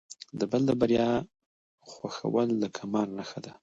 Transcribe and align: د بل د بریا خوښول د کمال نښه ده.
د 0.39 0.41
بل 0.51 0.61
د 0.69 0.71
بریا 0.81 1.09
خوښول 1.91 2.49
د 2.61 2.63
کمال 2.77 3.09
نښه 3.17 3.39
ده. 3.45 3.53